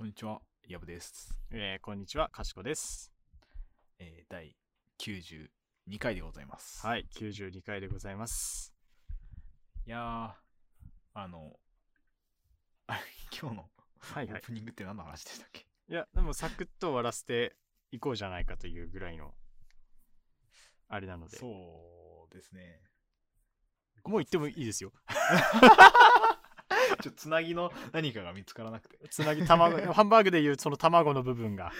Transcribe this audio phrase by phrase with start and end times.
[0.00, 1.38] こんにちは、やぶです。
[1.50, 3.12] えーこんにちは、かしこです。
[3.98, 4.56] えー、第
[4.98, 6.86] 92回でございます。
[6.86, 8.72] はい、92回でございます。
[9.86, 10.32] いやー、
[11.12, 11.52] あの、
[12.86, 13.00] あれ、
[13.38, 13.68] 今日のオ
[13.98, 14.42] はいはいー。
[14.42, 17.54] プニングって何の話でしたっけ、いや、でもサクッと終わらせて
[17.90, 19.34] いこうじゃないかというぐらいの、
[20.88, 22.80] あれなので、そうですね。
[24.06, 24.94] もう言ってもいいですよ。
[27.02, 28.98] ちょっとつなぎの何かが見つからなくて。
[29.08, 31.72] つなぎ、卵、 ハンバーグでいうその卵の部分が、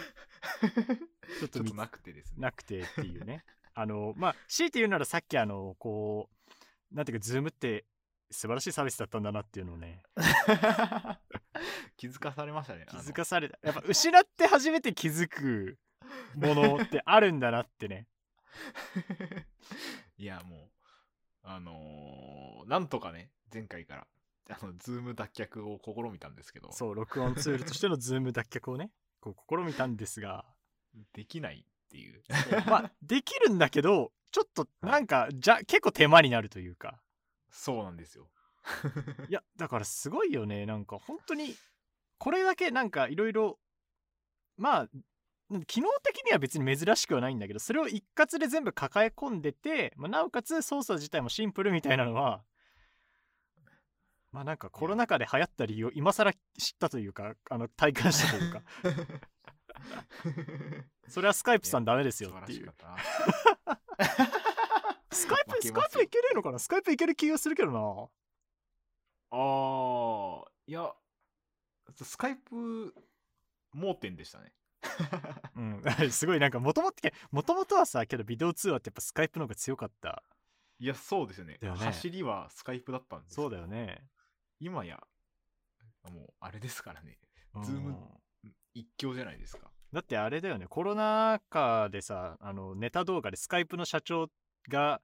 [1.41, 2.43] ちょっとなくてですね。
[2.43, 3.45] なくてっていうね。
[3.75, 6.29] あの、まあ、強いて言うならさっきあの、こ
[6.93, 7.85] う、なんていうか、ズームって
[8.31, 10.03] 素晴らしいサービスだったんだなっていうのをね、
[11.97, 12.87] 気づかされましたね。
[12.89, 13.59] 気づかされた。
[13.63, 15.79] やっぱ失って初めて気づく
[16.35, 18.07] ものってあるんだなってね。
[20.17, 20.71] いや、もう、
[21.43, 24.07] あのーなんとかね、前回から、
[24.51, 30.45] あの、ズーム脱却を試みたんですけど、そう、録音ツールとしてのズーム脱却をね、 こう試みたんですが、
[31.13, 32.23] できないっていう。
[32.67, 37.01] まあ、 できるんだけど、ちょっとなんか、じゃ、結構手間になるというか。
[37.51, 38.29] そうなんですよ。
[39.29, 40.67] いや、だからすごいよね。
[40.67, 41.57] なんか本当に、
[42.19, 43.59] これだけなんかいろいろ、
[44.57, 44.89] まあ、
[45.67, 52.45] 機能的には別に珍しくはないんだけど、それを一括で全部抱え込んでて、まあ、なおかつ操作自体もシンプルみたいなのは、
[54.33, 56.41] まあなんかコロナ禍で流行った理由を今更知っ
[56.79, 58.63] たというか、あの体感したというか、
[61.09, 62.73] それはスカイプさんダメですよっていう。
[65.13, 66.59] スカイプ、 スカイプいけねえのかな？
[66.59, 67.79] スカイプいける気がするけどな。
[69.33, 70.93] あー、いや、
[72.03, 72.95] スカイプ
[73.73, 74.53] 盲点でしたね。
[75.57, 76.97] うん、すごいなんかもともと
[77.31, 80.23] もともとはさけどビデオ通話ってやっぱスカイプの方が強かった。
[80.79, 81.59] いや、そうですよね。
[81.61, 81.69] ね。
[81.69, 83.67] 走りはスカイプだったんですそうだよ。
[83.67, 84.03] ね
[84.61, 85.01] 今や、
[86.11, 87.19] もう、あれですからね。
[87.55, 87.97] うんズーム
[88.75, 89.71] 一強じゃないですか。
[89.93, 94.29] だってあれだよねコロナ禍でさあのネタ動画でスカイプの社長
[94.69, 95.01] が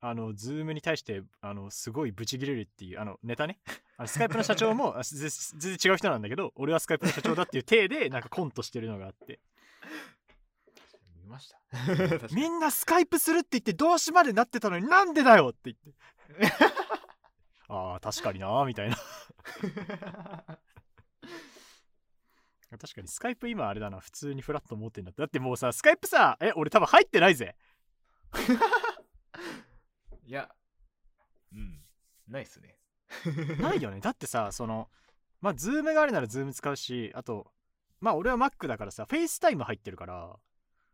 [0.00, 3.58] あのズームに対してあのすごいブチギレるっていうあのネタね
[3.96, 9.40] あのスカイプの社長も 全然違う人なんだけど俺はスカイプの社長だっていう体でなんかコントしてるのがあって
[11.16, 11.58] 見ました。
[12.32, 16.54] みんなスカイプするって言って動詞までなってたのになんでだよって言って
[17.68, 18.96] ああ確かになーみたいな。
[22.78, 25.22] 確かにスカイプ今あれだな普通にフラット持ってんだって。
[25.22, 27.56] だってもうさスカイプさえ俺多分入ってないぜ。
[30.26, 30.54] いや、
[31.52, 31.82] うん、
[32.26, 32.78] ないっすね。
[33.60, 34.00] ないよね。
[34.00, 34.90] だってさその
[35.40, 37.52] まあズームがあるならズーム使うしあと
[38.00, 40.38] まあ俺は Mac だからさフェイスタイム入ってるから。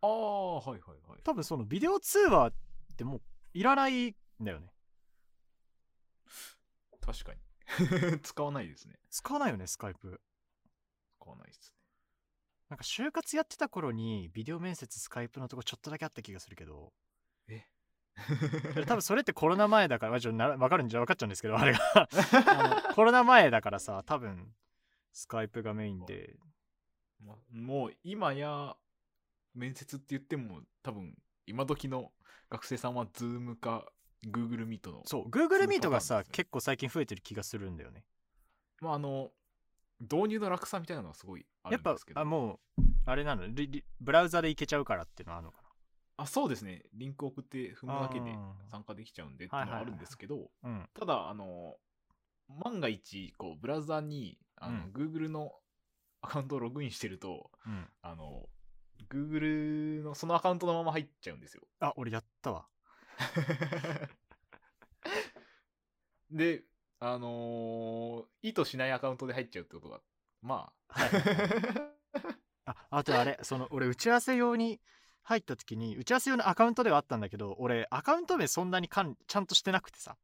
[0.03, 1.21] ああ、はいはいはい。
[1.23, 2.53] 多分そのビデオ通話っ
[2.97, 3.23] てもう
[3.55, 4.74] いらないんだよね
[7.05, 7.41] 確かに。
[8.23, 8.99] 使わないですね。
[9.11, 10.21] 使わないよねスカイプ
[11.21, 11.77] 使わないですね。
[12.71, 16.93] なんか就活やってた頃にビデオ面接スカイプのとこちょっとだけあった気がするけど
[17.49, 17.67] え？
[18.87, 22.09] 多分それってコロナ前だから、まあちょな分かるんじゃ分かっちゃうんですけど、あれが。
[22.95, 24.55] コロナ前だからさ、多分
[25.13, 26.37] スカイプがメインで。
[27.21, 28.77] まもう今や
[29.55, 31.17] 面接って言っても多分
[31.47, 32.13] 今時の
[32.51, 33.91] 学生さんは Zoom か
[34.29, 36.25] Google Meet のそう、Google Meet がさ、ね。
[36.33, 38.05] 結構最近増えてる気がするんだよね。
[38.81, 39.31] まああの
[40.01, 42.21] 導入の楽さみたいなのがすごいあやっぱるんですけ、ど。
[42.21, 43.47] あ、もう、あれなの？
[43.47, 45.59] リリブラウザでいけちゃうからっていうのはあるのか
[46.17, 46.83] あそうですね。
[46.93, 48.37] リンク送って踏むだけで
[48.71, 50.51] 参加できちゃうんでっていうのはあるんですけど。
[50.99, 51.77] ただあの
[52.49, 54.93] 万が一こうブラウザにあの、うん。
[54.93, 55.53] Google の
[56.21, 57.87] アカウントをログインしてるとうん。
[58.03, 58.49] あの
[59.11, 61.63] Google のそのアカウントのまま入っちゃうんですよ。
[61.81, 62.67] あ、俺やったわ。
[66.31, 66.63] で、
[67.01, 70.01] あのー意図しないアカウントで入っちゃうってことが、
[70.43, 71.95] まあ、はいはいはい
[72.67, 74.81] あ、あとあれ、その、俺打ち合わせ用に
[75.23, 80.17] 入った時に、打ち合わせ用のアカウントではあったんだけど、俺、アカウント名そんなにかんちゃんとしてなくてさ。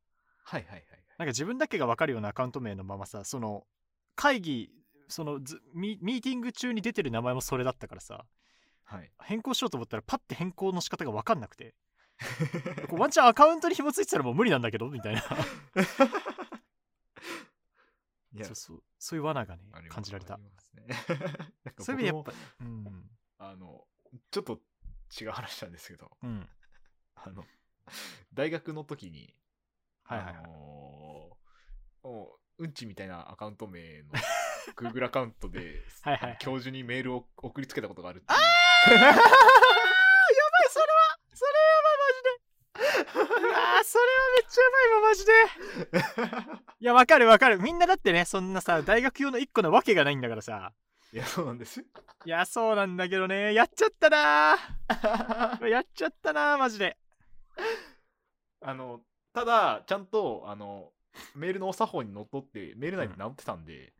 [0.44, 0.84] はいはいはい
[1.18, 3.66] なんか自分だけが分かるようなアカウント名のままさその
[4.16, 4.70] 会議
[5.08, 8.24] そのずミミーティング中に出てる名前もそれだったからさ
[8.84, 8.98] はい。
[9.00, 9.10] はい。
[9.24, 11.74] 変更しようと思ったらパッて変更の仕方が分かんなくて
[12.88, 15.22] こうワンチャンアカウントに紐ついてたらもう無理なんだけどみたいな。
[18.32, 18.82] いやそうそう。
[18.98, 20.36] そういう罠がね感じられた。
[20.38, 20.44] ね。
[21.80, 23.10] そういう意味でやっ僕ぱもうん。
[23.38, 23.86] あの、
[24.30, 24.60] ちょっと
[25.20, 26.48] 違う話なんですけど、うん。
[27.16, 27.44] あの、
[28.32, 29.34] 大学の時に、
[30.04, 30.36] はいはいはい。
[30.44, 31.36] あの
[32.04, 34.10] ううんちみたいなアカウント名の
[34.76, 38.38] Google アカウントで はい教授にメールを送りつけたことがあるっていう。
[38.38, 39.20] あーやばい
[40.70, 41.82] それはそれは
[43.14, 45.26] マジでうわーそれはめっちゃやばいわマジ
[46.46, 46.62] で。
[46.78, 47.58] いやわかるわかる。
[47.58, 50.72] みんなだってねそんなさ大学用の1個なわけがないんだからさ。
[51.12, 51.80] いや、そうなんです。
[51.80, 51.84] い
[52.24, 53.52] やそうなんだけどね。
[53.52, 54.56] やっちゃったな。
[55.58, 56.96] ー やっちゃったなーマジで。
[58.60, 59.00] あの、
[59.32, 60.92] ただ、ちゃんと、あの、
[61.34, 63.92] メールのお作法にのっとって、メール内で直ってたんで、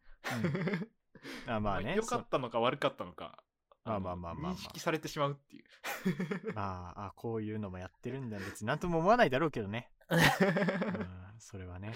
[1.48, 3.42] あまあね良かったのか悪かったのか、
[3.84, 5.64] まあのまあまあまあまあ認識されてしまうっていう。
[6.44, 8.38] そ まああこういうのもやってるんだ。
[8.38, 9.90] 別になんとも思わないだろうけどね。
[10.10, 10.20] うん
[11.38, 11.94] それはね。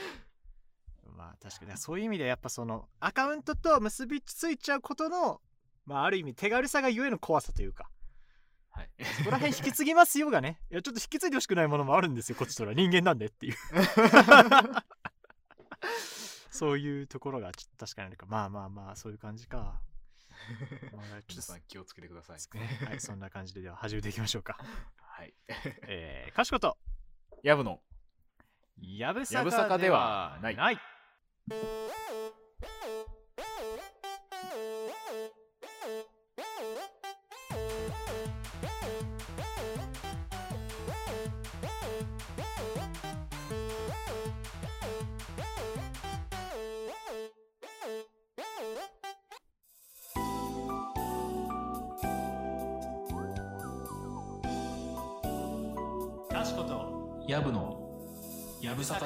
[1.17, 1.77] まあ確かに。
[1.77, 5.41] そういう意味でやっぱそのアカウントと結びついちゃうことの
[5.85, 7.91] まあある意味手軽さがゆえの怖さというか。
[8.71, 8.91] はい。
[9.19, 10.61] そこら辺引き継ぎますよがね。
[10.71, 12.73] いやちょっと引き継いでほしくないものもあるんですよこっちとら。
[12.75, 13.55] 人間なんでっていう。
[16.51, 19.59] そういうところがちょっと確かにあるかまあまあまあそういう感じか。
[19.59, 19.94] まあ
[21.27, 22.39] ちょ皆っさん気をつけてください。
[22.87, 24.59] はいそんな感じででは始めていきましょうか
[24.99, 25.35] はい。
[25.87, 26.77] えー、かしこと
[27.43, 27.81] やぶの。
[28.81, 30.79] やぶやぶさかではない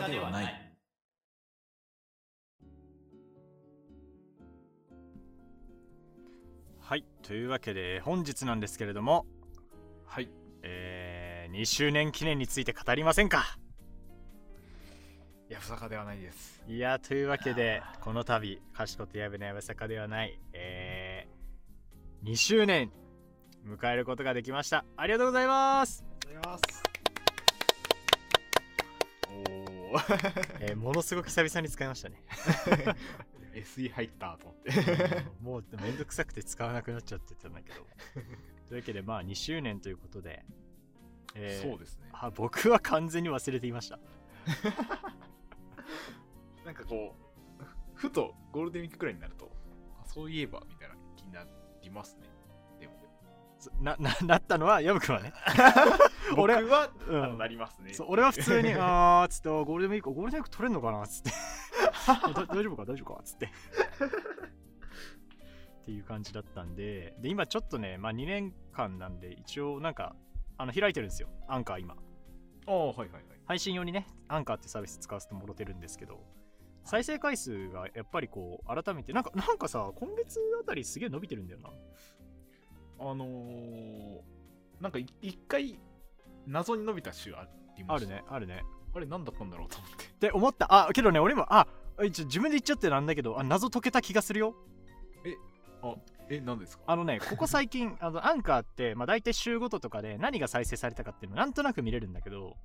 [0.09, 0.73] ではない
[6.81, 9.27] はいというわけで本日なんですけれども
[10.07, 10.31] はい。
[10.63, 13.59] えー、2周年記念について語りませんか？
[15.49, 16.63] やぶさかではないです。
[16.67, 22.91] いやというわけでこの度かしことやぶのやぶさかではないえー、2周年
[23.67, 26.88] 迎えることができましたありがとうございます、ありがとうございます。
[30.61, 32.97] えー、ものすごく久々に使いましたねー。
[33.63, 34.73] SE 入ったと思って。
[35.41, 37.87] もうめんどくさくて使わなくなっちゃってたんだけど
[38.69, 40.45] というわけでまあ2周年ということで、
[41.35, 42.09] えーそうですね。
[42.13, 43.99] あ僕は完全に忘れていました
[46.65, 47.15] なんかこ
[47.61, 47.65] う、
[47.95, 49.51] ふとゴールデンウィークくらいになると、
[50.01, 51.47] あそういえばみたいな気にな
[51.83, 52.29] りますね。
[52.81, 52.95] でも。
[53.59, 57.25] そなななったのはヤブくんはね僕俺は、うん。
[57.25, 57.93] あのなりますね。
[57.95, 61.31] そう俺は普通に あーっつってゴールデンウィークゴールデンウィーク取れんのかなっつって。
[62.35, 62.83] だ大丈夫か？
[62.85, 63.21] 大丈夫か？
[63.21, 63.47] っつって。
[63.47, 63.51] っ
[65.85, 67.15] ていう感じだったんで。
[67.21, 70.15] で今ちょっとねまあ2年間なんで一応なんか
[70.57, 71.29] あの開いてるんですよ。
[71.49, 71.95] アンカー今。
[71.95, 73.23] ああ、はいはいはい。
[73.47, 76.23] 配信用にねアンカーってサービス使わせてもろてるんですけど。
[76.85, 81.71] 再生回数がやっぱりこう改めてなんかなんかさ今月あたりすげえ伸びてるんだよな。
[83.01, 84.23] あのー、
[84.81, 85.79] なんかい一回
[86.49, 87.47] 謎に伸びた週あ
[87.77, 88.65] りまあるねあるね。
[88.95, 90.05] あれ何だったんだろうと思って。
[90.05, 90.89] って思った。
[90.89, 91.67] あけどね俺もあ
[92.05, 94.55] 一応自分で言っちゃってなんだけどあ謎解けた気がするよ。
[96.31, 96.85] え、何ですか？
[96.87, 102.57] あのねここ最近 あのアンカーって、まあ、大体週ごととかで何が再生されたかっていうのなんとなく見れるんだけど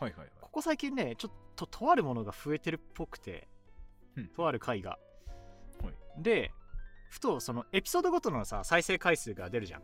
[0.00, 0.28] はいはいはい。
[0.40, 3.48] ここ最近ねちょっととあるものが増えてるっぽくて
[4.16, 4.28] うん。
[4.28, 4.98] とある回が、
[5.82, 6.22] はい。
[6.22, 6.52] で
[7.10, 9.82] ふとそのエピソードごとのさ再生回数が出るじゃん。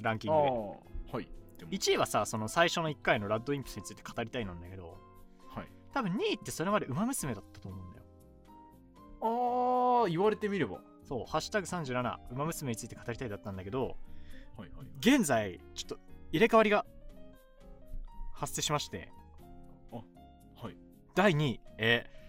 [0.00, 0.48] ランキングで。
[0.48, 1.20] ああ、
[1.64, 1.70] はい。
[1.70, 4.96] でも1位はさその最初の1回のラッドインプスについて語りたいなんだけど
[5.54, 5.68] はい。
[5.92, 8.04] 多分2位ってそれまでウマ娘だったと思うんだよ
[9.22, 10.80] ああ、言われてみれば。
[11.06, 13.96] そう「ハッシュタグ #37 ウマ娘について語りたい」だったんだけど
[14.56, 14.86] はいはい。
[15.00, 15.98] 現在ちょっと
[16.32, 16.84] 入れ替わりが
[18.32, 19.10] 発生しまして
[19.90, 20.02] は
[20.70, 20.76] い。
[21.14, 22.20] 第2位、えー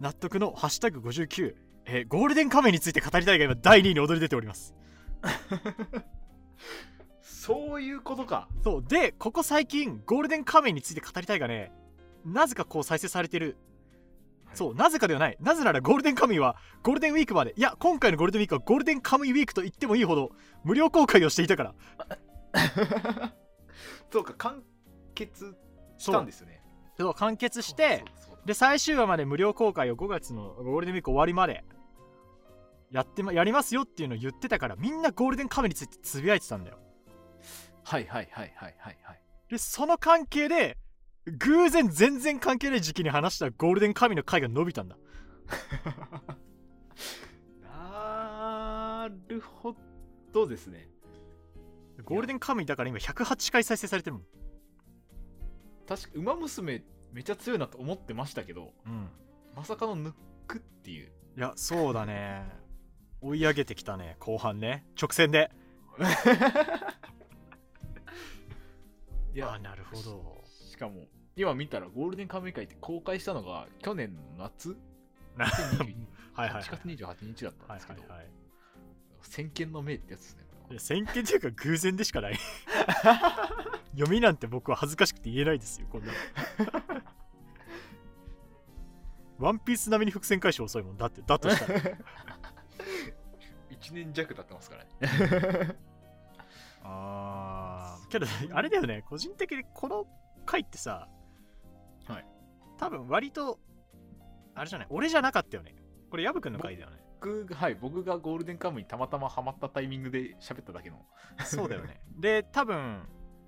[0.00, 4.74] 納得の「ハッシュタグ #59」えーゴールデンカメについて語りたいが今第2位に躍り出ております
[7.48, 8.46] そういうことか。
[8.62, 8.84] そう。
[8.86, 11.72] でここ最近ゴールデンカメについて語りたいがね
[12.26, 13.56] なぜかこう再生されてる、
[14.44, 14.56] はい。
[14.56, 15.38] そうなぜかではない。
[15.40, 17.54] なぜならゴールデンカムイはゴールデンウィークまで。
[17.56, 21.74] いや今回のゴールデンウィークはゴールデンカムイウィークと言ってもいいほど無料公開をしていたから。
[24.12, 24.62] そうか、完
[25.14, 25.56] 結
[25.96, 26.62] したんですよね。
[26.98, 27.14] そう。
[27.14, 28.04] 完結して
[28.44, 31.64] で最終話まで無料公開を5月のゴールデンウィーク終わりまで
[32.90, 36.78] やってまやりますよっていうのを言ってたからみんなゴールデンカメについてつぶやいてたんだよ
[37.88, 39.20] はいはいはいはいはいはい。
[39.48, 40.76] でその関係で
[41.24, 44.96] 偶然全然関係ない時期に話したゴールデンカメの回が伸びたんだ
[47.62, 49.74] なるほ
[50.34, 50.86] どですね。
[52.04, 54.22] ゴールデンカムイだから今108回再生されてるもん
[55.88, 59.08] 確か、ウマ娘めちゃ強いなと思ってましたけど、うん
[59.56, 60.12] まさかの抜
[60.46, 61.10] くっていう。
[61.38, 62.44] いやそうだね
[63.22, 65.50] 追い上げてきたね後半ね直線で
[65.98, 66.02] い
[69.38, 70.44] やあ、なるほど。
[70.70, 74.76] しかも、今見たらゴールデンカムイ会って公開したのが去年の夏？
[75.36, 76.62] な ?2022 はいはいはい。
[76.62, 78.26] 8月28日だったんはいですけど、はいはい
[79.20, 80.44] 先見の明ってやつですね。
[80.70, 82.38] いや先見っていうか偶然でしかない。
[83.92, 86.12] 読みなんて僕は恥ずかしくて言えないですよこんな。
[86.12, 86.12] の
[89.46, 91.80] ワンピース並みに伏線回収遅いもんだってだとしたら。
[91.80, 91.96] は
[93.70, 95.76] 1年弱経ってますからね。
[96.88, 98.08] あー。
[98.08, 99.04] けどあれだよね。
[99.08, 100.06] 個人的にこの
[100.46, 101.08] 回ってさ
[102.06, 102.26] はい。
[102.78, 103.58] 多分割と
[104.54, 104.86] あれじゃない？
[104.90, 105.74] 俺じゃなかったよね。
[106.10, 106.96] これヤブくんの回だよね。
[107.20, 111.04] 僕が、はい、僕がゴールデンカムイにたまたまハマったタイミングで喋っただけの。
[111.44, 112.00] そうだよね。
[112.18, 113.02] で多分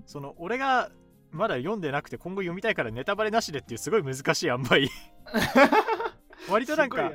[0.06, 0.90] その俺が
[1.30, 4.88] まだ読んでなくて今後読みたいからネタバレなしでっていうすごい難しい塩梅。
[6.50, 7.12] 割となんか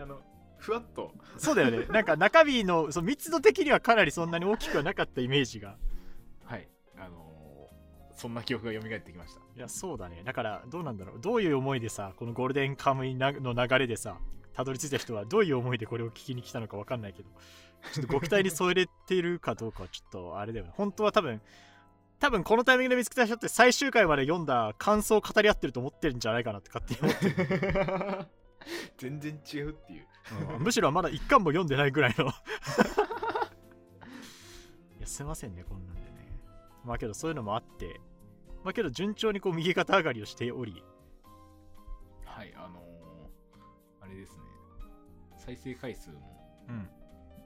[0.58, 1.12] ふわっと。
[1.38, 1.86] そうだよね。
[1.88, 5.78] なんか中身のその密度的にはかなりそんなに大きくはなかったイメージが
[8.26, 9.40] そんな記憶が蘇ってきました。
[9.56, 10.24] いやそうだね。
[10.26, 11.22] だからどうなんだろう。
[11.22, 14.18] どういう思いでさこのゴールデンカムイなの流れでさ
[14.54, 17.30] たどり着いた人はどういう思いでこれを聞きに来たのかわかんないけど
[17.94, 20.72] ちょっとご期待に添えれてるかどうかはちょっとあれだよね。
[20.76, 21.40] 本当は多分
[22.18, 28.26] 多分このタイミングで見つけた人って最終回まで読んだ感想を語り合ってると思ってるんじゃないかなって勝手に思ってる、
[28.98, 30.08] 全然違うっていう。
[30.56, 30.64] うん。
[30.64, 32.26] むしろまだ一巻も読んでないぐらいの。
[34.98, 36.40] いやすいませんねこんなんでね。
[36.86, 38.00] まあけどそういうのもあって
[38.66, 40.84] まあけど順調にこう右肩上がりをしており。
[42.26, 42.82] はい、あのー
[44.02, 44.44] あれですね。
[45.38, 46.18] 再生回数も。
[46.70, 46.90] うん。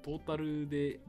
[0.01, 1.01] トータルで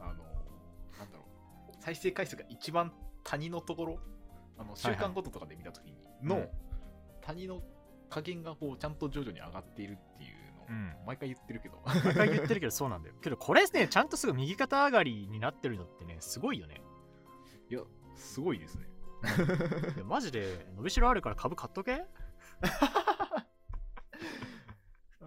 [0.00, 0.12] あの、
[0.98, 1.24] なんだろ
[1.70, 3.98] う、再生回数が一番谷のところ、
[4.58, 6.48] あの週間ごととかで見たときにの、うん。
[7.22, 7.62] 谷の
[8.10, 10.92] 加減がこうちゃんと徐々に上がっているっていうのを、うん。
[11.06, 13.14] 毎回言ってるけど、毎回言ってるけどそうなんだよ。
[13.22, 16.80] けどこれねちゃんとすぐ右肩上がりになってるのってねすごいよね。
[17.70, 17.80] いや、
[18.14, 18.88] すごいですね。
[20.04, 22.04] マジで伸びしろあるから株買っとけ？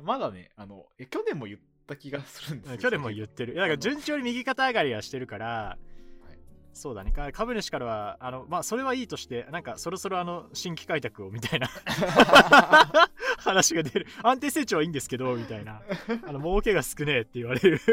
[0.04, 2.78] まだね、あの、え去年も言った気がするんですよ。
[2.78, 3.54] 去年も言ってる。
[3.54, 5.78] いやだから順調に右肩上がりはしてるから
[6.74, 7.12] そうだね。
[7.12, 11.68] か株主からはあのまあそれはいいとしてなんかそろそろあの新規開拓をみたいな
[13.40, 14.06] 話が出る。
[14.22, 15.82] 安定成長はいいんですけどみたいな。
[16.28, 17.82] あの儲けが少ねえって言われる。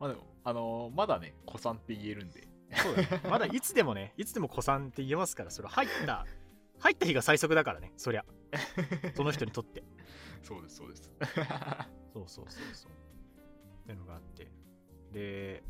[0.00, 2.48] まあでも、あのまだね、古参って言えるんで。
[2.76, 3.20] そうだね。
[3.30, 6.26] まだいつでもねいつでも古参って言えますからそれ入った
[6.80, 8.24] 入った日が最速だからねそりゃ
[9.14, 9.82] その人にとって。
[10.42, 11.10] そうです、そうです。
[12.12, 12.92] そうそうそうそう。
[12.92, 14.50] っていうのがあって。
[15.12, 15.62] で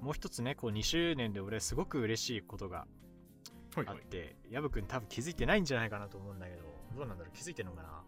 [0.00, 2.86] もう一つねこう2周年で俺すごく嬉しいことが
[3.74, 6.62] はいあってヤブくん多分気づいてないんじゃないかなと思うんだけど
[6.96, 7.32] どうなんだろう？
[7.34, 8.04] 気づいてるのかな？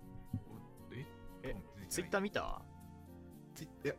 [0.92, 1.07] え？
[1.42, 1.57] え
[1.88, 2.62] ツイッター見た？
[3.54, 3.95] ツイいや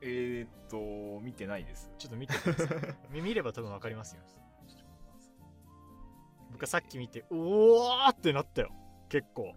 [0.00, 1.90] えー、っと、見てないです。
[1.98, 2.78] ちょっと見てください。
[3.10, 4.22] 見見れば多分分かりますよ
[6.58, 8.72] 僕はさっき見ておおーってなったよ。
[9.08, 9.54] 結構。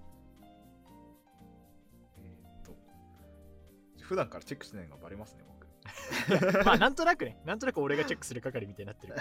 [3.99, 6.61] 普段からチェックしてないのがバレますね、僕。
[6.63, 7.41] まあなんとなくね。
[7.43, 9.15] なんとなく俺がチェックする係みたいになってる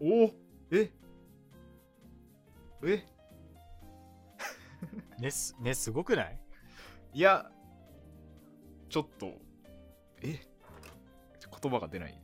[0.00, 0.34] おお
[0.70, 0.90] え。
[2.86, 3.06] え。
[5.18, 6.38] ねすねすごくない？
[7.12, 7.50] いや、
[8.88, 9.34] ちょっと、
[10.22, 10.40] え。
[11.62, 12.18] 言葉が出ない。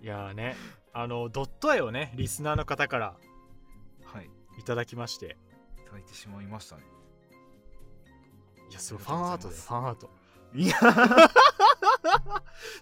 [0.00, 0.54] いやーね
[0.94, 3.14] あのドット絵をねリスナーの方から
[4.04, 4.30] はい。
[4.58, 5.36] いただきまして。
[5.78, 6.82] いただいてしまいましたね。
[8.70, 9.02] いやすごい。
[9.02, 10.10] ファンアートでファンアート。
[10.54, 10.76] いや、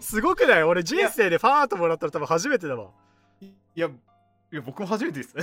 [0.01, 0.63] すごくない？
[0.63, 2.91] 俺人生でファンアートもらったら多分初めてだわ
[3.41, 3.93] いや、い
[4.51, 5.35] や僕も初めてです。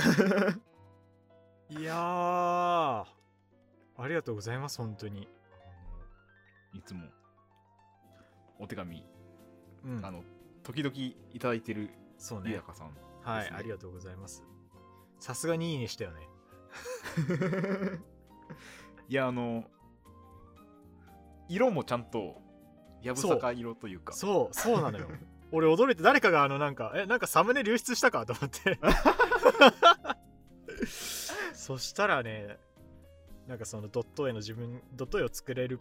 [1.70, 3.04] いやー。
[3.98, 5.28] ありがとうございます本当に。
[6.72, 7.02] いつも
[8.60, 9.04] お手紙、
[9.84, 10.06] うん。
[10.06, 10.22] あの、
[10.62, 12.50] 時々いただいてるそうね。
[12.50, 12.94] リアカさん。
[13.22, 14.44] はい、ありがとうございます。
[15.18, 16.28] さすがにいいねしたよね。
[19.08, 19.64] いや、あの、
[21.48, 22.40] 色もちゃんと、
[23.02, 24.12] やぶさか色というか。
[24.12, 25.08] そうそうなのよ。
[25.52, 28.24] 俺驚いて誰かがあのなんかえなんかサムネ流出したか？
[28.24, 28.78] と思って。
[31.54, 32.58] そしたらね
[33.48, 35.80] なんかそのドット絵の自分ドット絵を作れる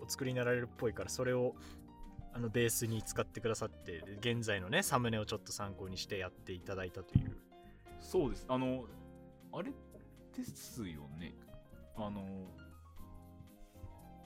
[0.00, 1.54] お作りになられるっぽいからそれを
[2.34, 7.36] あのベースに使ってくださって現在のねサムネをちょっと参考にしてやっていただいたという
[8.00, 8.44] そうです。
[8.48, 8.84] あの、
[9.52, 9.70] あれ
[10.36, 11.34] ですよね。
[11.96, 12.48] あの、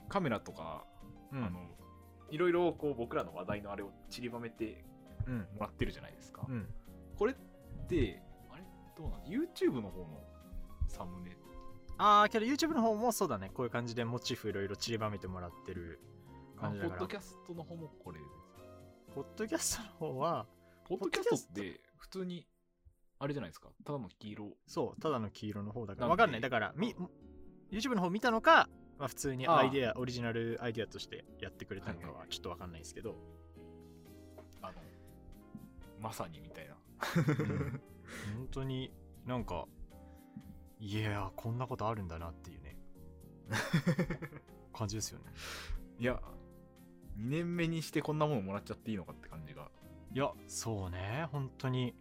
[0.09, 0.83] カメラとか、
[1.31, 1.59] うんあの、
[2.31, 4.83] いろいろこう僕らの話題のあれを散りばめて
[5.27, 6.45] うんもらってるじゃないですか。
[6.49, 6.65] うん
[7.15, 7.35] これっ
[7.87, 8.63] て、あれ
[8.95, 10.23] どうなの ?YouTube の方の
[10.87, 11.35] サムネ？
[11.99, 16.16] ああけど YouTube の方もそうだねこういう感じでモチーフいろいろ散りばめてもらってるあ
[16.57, 16.99] 感じだから。
[16.99, 18.31] ポッドキャストの方もこれです。
[19.15, 20.45] ポッドキャストの方は
[20.85, 22.45] ポッドキャストって普通に、
[23.19, 23.69] あれじゃないですか？
[23.83, 24.57] ただの黄色。
[24.67, 26.07] そうただの黄色の方だから。
[26.07, 26.41] わかんない。
[26.41, 26.95] だからみ
[27.71, 33.15] YouTube の方見たのか、まあ、普通にアイデアオリジナルアイデアとしてやってくれたのかはちょっとわかんないですけど、
[34.61, 34.73] あの、
[35.99, 36.75] まさにみたいな。
[36.75, 37.81] うん。
[38.37, 38.91] 本当に
[39.25, 39.65] なんか
[40.79, 42.77] いやーこんなことあるんだなっていうね。
[44.73, 45.25] 感じですよね。
[45.99, 46.21] いや、
[47.19, 49.69] 2年目にしてこんなものもらっちゃっていいのかって感じが。
[50.13, 51.27] いやそうね。
[51.31, 51.95] 本当に。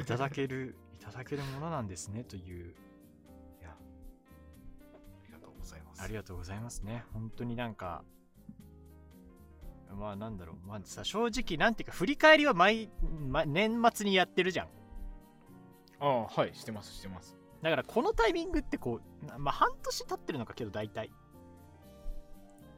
[0.00, 2.74] いただける いただけるものなんですねという。
[3.60, 6.02] いや、ありがとうございます。
[6.02, 7.04] ありがとうございますね。
[7.12, 8.04] 本当になんか
[9.94, 10.66] まあなんだろう。
[10.66, 12.90] まあさ正直なんていうか振り返りは毎、
[13.28, 14.68] ま、年末にやってるじゃん。
[16.00, 17.36] ああ、はい、してます、してます。
[17.62, 21.10] だからこのタイミングってこうなまあ半年経ってるのかけど大体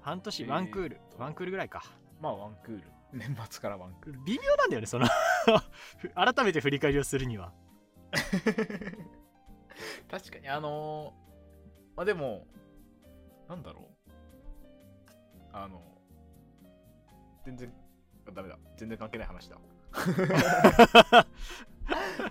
[0.09, 1.85] 半年えーワンクール、ワンクールぐらいか。
[2.19, 2.83] まあ、ワンクール。
[3.13, 4.21] 年末からワンクール。
[4.25, 5.07] 微妙なんだよねその。
[6.17, 7.53] 改めて振り返りをするには。
[10.11, 11.29] 確かに、あのー
[11.95, 12.47] まあでも、
[13.51, 13.85] なんだろう。
[15.53, 15.83] あの、
[17.45, 17.71] 全然、
[18.27, 18.59] あダメだ。
[18.79, 19.59] 全然関係ない話だ。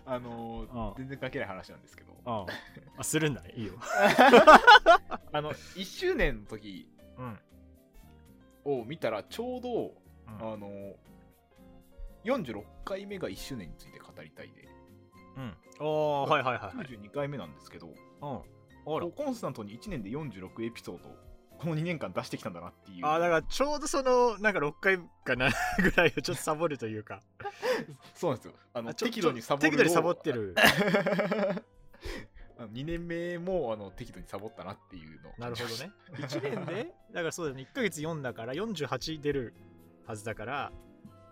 [0.06, 2.48] あのーうん全然関係ない話なんですけど、あ
[2.98, 3.04] あ。
[3.04, 3.52] するんだね。
[3.56, 3.74] いいよ。
[5.32, 7.40] あの、1周年の時うん、
[8.68, 9.94] を見たら、ちょうど、
[10.28, 10.54] うん。
[10.54, 10.96] あのー
[12.26, 14.68] 46回目が1周年について語りたいで、
[15.38, 16.88] うん、おーはいはいはいはい。
[16.88, 19.12] 92回目なんですけど、うん。
[19.12, 21.16] コンスタントに1年で46エピソードを
[21.58, 23.06] この2年間出してきたんだなっていう。
[23.06, 25.50] あだからちょうどそのなんか6回かな
[25.82, 27.22] ぐらいをちょっとサボるというか。
[28.14, 28.54] そうなんですよ。
[28.74, 30.56] あの適度にサボる適度にサボってる
[32.66, 35.92] 2年目もあの適度にサボったなっていうのをなるほどね。
[36.14, 36.94] 1年で？
[37.14, 37.68] だからそうだね。
[37.72, 39.54] 1ヶ月4だから48出る
[40.06, 40.72] はずだから、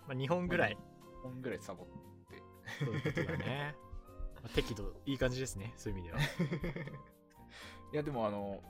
[0.07, 0.77] まあ、2本ぐらい。
[1.23, 1.95] 本ぐらいサボって。
[2.79, 3.75] そういうことだね、
[4.41, 5.73] まあ適度いい感じですね。
[5.77, 6.19] そういう意味では。
[7.93, 8.61] いやでもあの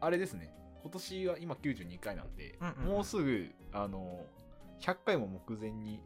[0.00, 0.54] あれですね。
[0.82, 2.84] 今年は今92回なんで、うんうんうん。
[2.94, 4.24] もうすぐあの
[4.80, 6.00] 100回も目前に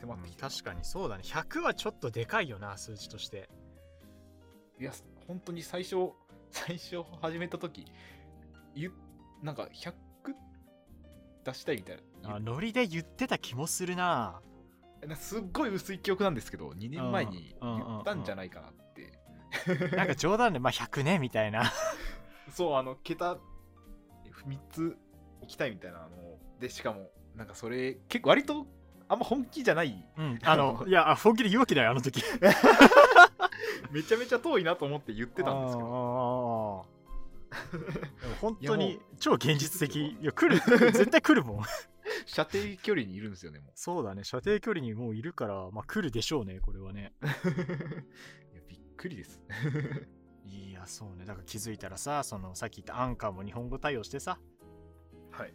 [0.00, 1.22] 迫ってきた、確かにそうだね。
[1.24, 3.48] 100はちょっとでかいよな数字として
[4.82, 4.90] いや
[5.28, 6.10] 本当に最初
[6.50, 7.86] 最初始めた時
[8.74, 8.92] ゆ
[9.40, 9.92] なんか100
[11.44, 12.34] 出したいみたいな。
[12.34, 14.40] あノリで言ってた気もするな。
[15.06, 19.96] なすっごい薄い記憶なんですけど2年前に言ったんじゃないかなって。
[19.96, 21.70] なんか冗談でまあ100ねみたいな。
[22.50, 23.38] そうあの桁3
[24.68, 24.96] つ
[25.42, 26.08] いきたいみたいなの
[26.58, 28.66] でしかもなんかそれ結構割と
[29.08, 30.04] あんま本気じゃない。
[30.16, 32.20] うんあの いやあ本気で言うわけだよあの時
[33.92, 36.86] めちゃめちゃ遠いなと思って言ってたんですけど。
[38.40, 39.96] 本当に超現実的。
[39.96, 40.60] いや来る。
[40.92, 41.62] 絶対来るもん。
[42.24, 43.70] 射程距離にいるんですよねもう。
[43.74, 44.24] そうだね。
[44.24, 47.12] 射程距離にもういるからまあ来るでしょうねこれはね。
[47.20, 47.32] いや
[48.66, 49.42] びっくりです。
[50.46, 51.26] いやそうね。
[51.26, 54.38] だから気づいたらさそのさっき言ったアンカーも日本語対応してさ。
[55.30, 55.54] はい。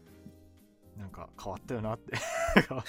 [0.96, 2.16] なんか変わったよなって。
[2.68, 2.86] 変わっ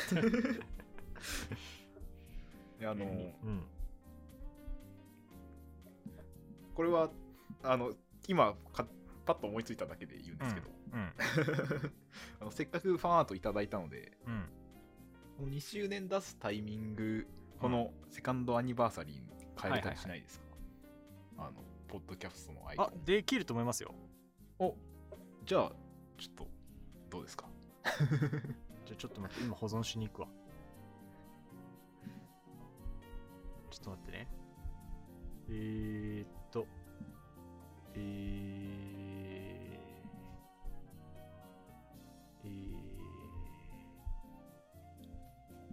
[2.80, 3.64] たあのうん
[6.78, 7.10] これは
[7.64, 7.92] あの
[8.28, 8.86] 今か
[9.26, 11.12] パッと思いついただけで言うんですけど、うん
[12.40, 14.16] あのせっかくファンアートいただいたので。
[14.24, 14.48] うん。
[15.38, 17.26] この2周年出すタイミング
[17.60, 19.26] この second anniversary に
[19.60, 20.46] 変えれたりしないですか、
[21.38, 23.92] あのポッドキャストのアイコンできると思いますよ。
[24.60, 24.76] お
[25.44, 25.72] じゃあ
[26.16, 26.48] ちょっと
[27.10, 27.48] どうですか？
[28.86, 30.28] じゃあちょっと待って今保存しに行くわ。
[33.70, 34.28] ちょっと待ってね。
[35.48, 36.37] えー、っと
[37.98, 42.48] えー、え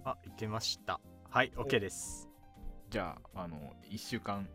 [0.06, 1.00] ー、あいけました。
[1.30, 2.30] はい OK です。
[2.90, 3.58] じゃああの
[3.92, 4.48] 1週間。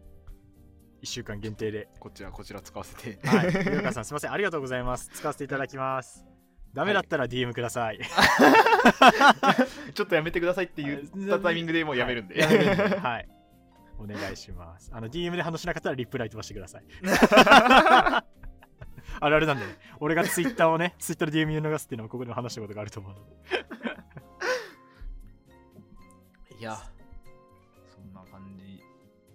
[1.02, 1.88] 1週間限定で。
[1.98, 3.18] こちらこちら使わせて。
[3.26, 3.52] はい。
[3.72, 4.32] ゆうかさんすいません。
[4.32, 5.10] ありがとうございます。
[5.14, 6.26] 使わせていただきます。
[6.74, 7.98] ダメだったら DM ください、
[9.92, 12.54] ちょっとやめてくださいって言ったタイミングでもうやめるんで、はい。
[12.54, 12.96] やめるんで。
[12.96, 13.28] はい
[14.02, 14.90] お願いします。
[14.92, 16.84] あの DM で話しなかったらリプライ飛ばしてください。
[19.22, 19.76] あるあるなんでね。
[19.98, 23.32] 俺が Twitter をね Twitter で DM 見逃すっていうのもここでも話したことがあると思うので。
[26.58, 26.76] いや
[27.94, 28.82] そんな感じ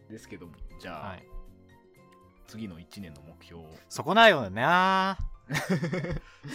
[0.09, 0.53] ですけども。
[0.79, 1.27] じゃあ、はい。
[2.47, 3.61] 次の1年の目標。
[3.61, 5.17] をそこだよな。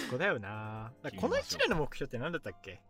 [0.07, 0.93] そこだよな。
[1.21, 2.81] この決めましょう1年の目標って何だったっけ？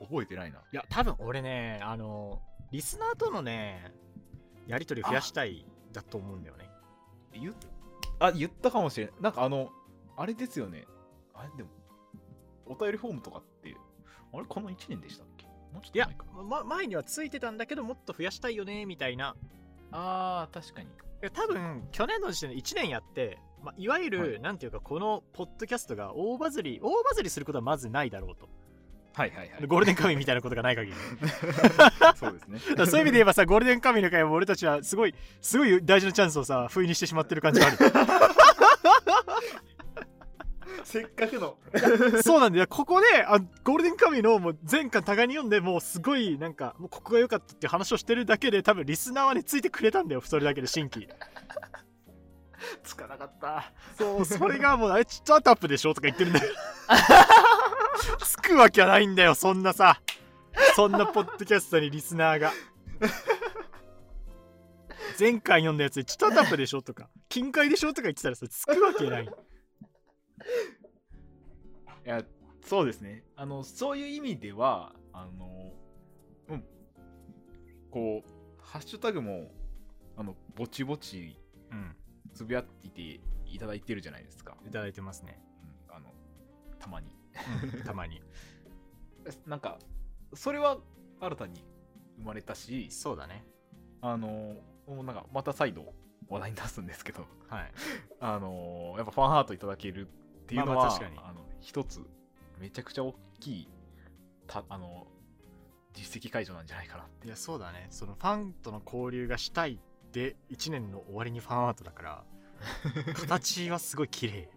[0.00, 0.58] 覚えてないな。
[0.58, 2.40] いや多分俺ねあの
[2.70, 3.92] リスナーとのね
[4.66, 6.68] やり取りを増やしたいだと思うんだよね
[7.32, 7.54] 言っ
[8.20, 9.14] あ、言ったかもしれない。
[9.20, 9.70] なんかあの、
[10.16, 10.86] あれですよね。
[11.34, 11.68] あれでも、
[12.64, 13.74] お便りフォームとかって、
[14.32, 15.46] あれこの1年でしたっけ？
[15.72, 19.34] もうちょっいやと前か。、ま、前にはついてたんだけどもっと増やしたいよねみたいな
[19.90, 20.86] あー、確かに。
[20.88, 20.90] い
[21.22, 28.48] や多分去年の時点で1年やって、まあ、いわゆる、はいなんていうかこのポッドキャストが大バズり大バズりすることはまずないだろうと、
[29.14, 29.66] はいはいはい。
[29.66, 30.96] ゴールデンカムイみたいなことがない限り
[32.16, 32.58] そうですね。
[32.84, 37.70] そういう意味で言えばさゴールデンカムイの回も俺たちはすごいすごい大事なチャンスをさ不意にしてしまってる感じがあ
[40.84, 41.56] せっかくの。
[41.72, 51.08] るそうなんだよここであゴールデンカムイのもう全巻互いに読んでもうすごいなんかもうここが良かったっていう話をしてるだけで多分リスナーはねついてくれたんだよそれだけで新規
[52.82, 53.72] つかなかった。
[53.96, 55.94] そうそれがもうあれスタートアップでしょ？
[55.94, 56.52] とか言ってるんだよ。
[58.22, 60.00] つくわけはないんだよそんなさ。
[60.76, 62.52] そんなポッドキャストにリスナーが。
[65.18, 66.82] 前回読んだやつでチタタップでしょ？
[66.82, 67.08] とか。
[67.28, 67.88] 近海でしょ？
[67.92, 69.24] とか言ってたらさつくわけない。
[69.24, 69.28] い
[72.08, 72.22] や、
[72.64, 73.24] そうですね。
[73.36, 75.72] あの、そういう意味では、あの、
[76.48, 76.64] うん。
[77.90, 78.28] こう、
[78.60, 79.50] ハッシュタグも、
[80.16, 81.38] あの、ぼちぼち
[81.70, 81.96] うん
[82.34, 84.56] つぶやいていただいてるじゃないですか。
[84.66, 85.40] いただいてますね、
[85.88, 86.12] うん、あの、
[86.78, 87.16] たまに。
[87.84, 88.20] たまに。
[89.46, 89.78] なんか、
[90.34, 90.78] それは
[91.20, 91.64] 新たに
[92.18, 93.44] 生まれたし、そうだね。
[94.00, 95.94] あの、もうなんか、また再度
[96.28, 97.72] 話題に出すんですけど、はい。
[98.20, 100.10] あの、やっぱファンハートいただけるっ
[100.46, 101.18] ていうのは、まあまあ確かに。
[101.18, 102.04] あの一つ、
[102.58, 103.68] めちゃくちゃ大きい、
[104.46, 105.06] たあの、
[105.94, 107.26] 実績解除なんじゃないかなって。
[107.26, 107.86] いやそうだね。
[107.90, 109.80] そのファンとの交流がしたい
[110.14, 112.24] で1年の終わりにファンアートだから
[113.14, 114.48] 形はすごい綺麗。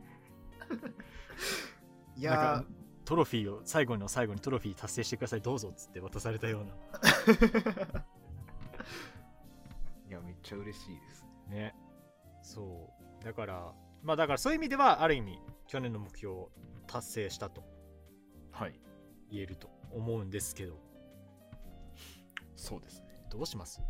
[2.15, 2.65] いなんか
[3.06, 6.63] トロフィーを最後の最後にトロフィー達成してくださいどうぞっつって渡されたよう
[10.10, 11.26] いや、めっちゃ嬉しいです。
[11.50, 11.76] なね。
[12.41, 13.24] そう。
[13.26, 16.52] だからまあだからそういう意味ではある意味去年の目標を
[16.86, 17.63] 達成したと
[18.52, 18.80] はい。
[19.32, 20.80] 言えると思うんですけど。
[22.56, 23.26] そうですね。
[23.30, 23.82] どうします？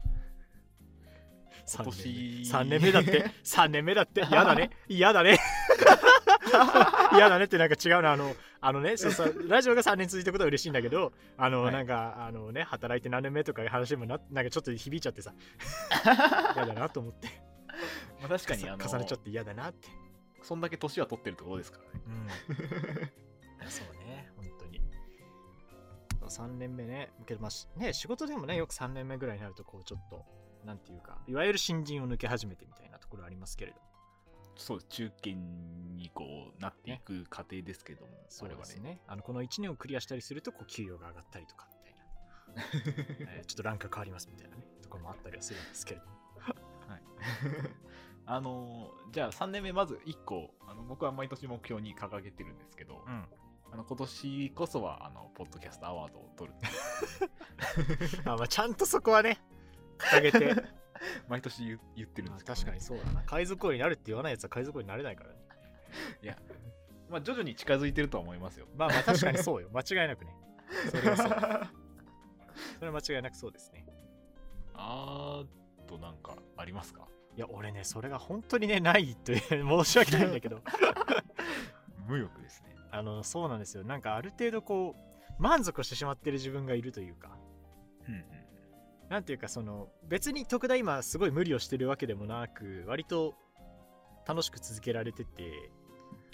[1.76, 2.08] 今年。
[2.46, 3.32] 3年目だって。
[3.44, 4.26] 3年目だって。
[4.30, 4.72] 嫌だね。
[4.88, 5.38] 嫌だね。
[7.14, 8.14] 嫌だねってなんか違うな。
[8.14, 11.74] あのあのねそうラジオが3年続いたことは嬉しいんだけどあの、はい。
[11.74, 15.34] なんかあのね働いて何年目とかいう話もななんかちょっと響いちゃってさ。
[16.56, 17.28] 嫌だなと思って。
[18.20, 19.90] まあ、確かに、あの、重ねちゃって嫌だなって。
[20.42, 22.06] そんだけ年は取ってるってことですからね。
[23.60, 23.70] うん。
[23.70, 24.32] そうね。
[24.36, 24.82] 本当に。
[26.28, 27.12] 3年目ね。
[27.26, 30.26] けどまあしね仕事でもねよく3年目ぐらいになるとこうちょっと
[30.68, 33.78] なんていうかいわゆる新人を抜け始めてみたいなところありますけれど
[34.58, 34.84] そう。
[34.84, 35.30] 中堅
[35.96, 38.66] にこうなっていく過程ですけども、そう我々。
[38.66, 39.00] ですね。
[39.08, 46.06] あのこの1年をクリアしたりするとこう給与が上がったりとかみたいな、 えーちょっとランクが変わりますみたいなねところもあったりはするんですけれど
[46.88, 47.02] はい。
[48.26, 53.26] あのーじゃあ3年目まず1個あの僕は毎年目標に掲げてるんですけど、うん。
[53.72, 56.58] あの今年こそはあのポッドキャストアワードを取る
[58.26, 59.40] あまあちゃんとそこはね
[59.98, 60.64] 掲げて
[61.28, 63.24] 毎年言う言ってるんまあですけど、確かにそうだな。
[63.24, 66.36] 海賊王になるって言わないやつは海賊王になれないからね。
[67.10, 68.68] まあ徐々に近づいてるとは思いますよ。
[68.76, 69.70] まあまあ確かにそうよ。
[69.74, 70.36] 間違いなくね。
[70.90, 71.28] それはそう。
[72.80, 73.86] それは間違いなくそうですね。
[74.74, 77.08] あーとなんかありますか？
[77.36, 79.40] いや俺ねそれが本当にねないという
[79.84, 80.62] 申し訳ないんだけど。
[82.08, 82.76] 無欲ですね。
[82.92, 83.84] あのそうなんですよ。
[83.84, 87.38] なんかある程度こう満足してしまってる自分がいるというか。
[88.08, 88.37] うんうん
[89.10, 93.36] なんていうかその別に特段今すごい無理をしてるわけでもなく割と
[94.28, 95.72] 楽しく続けられてて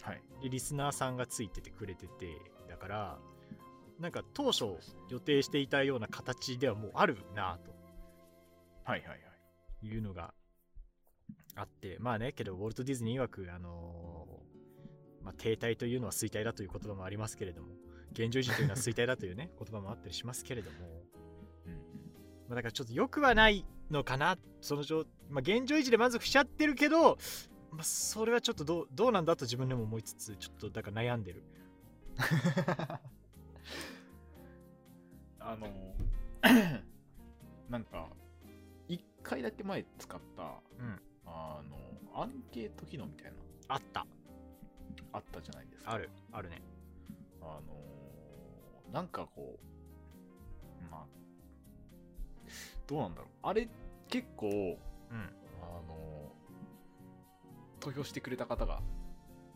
[0.01, 0.21] はい。
[0.41, 3.19] でリスナーさんがついててくれててだから
[3.99, 4.65] なんか当初
[5.09, 7.59] 予定していたような形ではもうあるな
[8.83, 9.19] はいはいはい。
[9.79, 10.33] というのが
[11.55, 14.43] あってまあねけどウォルト・ディズニー曰くあのー
[15.23, 17.69] まあ、停滞というのは衰退だという言葉もありますけれども
[18.11, 21.02] 現状維持というのは衰退だというね 言葉もあったりしますけれどもうん
[22.47, 27.17] まあ、だからちょっと良くはないのかなその状、まあ、現状維持で満足しちゃってるけど、
[27.71, 31.43] まあ、それはちょっとどうどうなんだと自分でも思いつつちょっとだから悩んでる。
[35.39, 35.67] あの
[37.69, 38.07] なんか
[38.87, 41.01] 1回だけ前使った、うん。
[41.25, 43.37] あのアンケート機能みたいな。
[43.67, 44.05] あった。
[45.11, 45.91] あったじゃないですか。
[45.91, 46.09] ある。
[46.31, 46.61] あるね。
[47.41, 47.93] あのー
[48.93, 49.72] なんかこう、
[52.93, 53.29] どうなんだろう。
[53.41, 53.67] あれ、
[54.07, 54.77] 結構、うん。
[55.61, 55.93] あのー
[57.79, 58.81] 投票してくれた方が